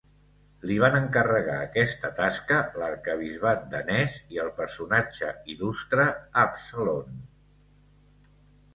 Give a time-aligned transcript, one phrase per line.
[0.69, 6.11] Li van encarregar aquesta tasca l'arquebisbat danès i el personatge il·lustre
[6.49, 7.25] Absalon.